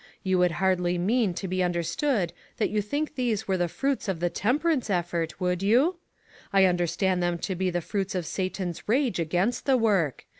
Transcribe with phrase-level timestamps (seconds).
[0.23, 4.19] You would hardly mean to be understood that you think these were the fruits of
[4.19, 5.97] the temperance effort, would you?
[6.51, 10.25] I understand them to be the fruits of Satan's rage against the work.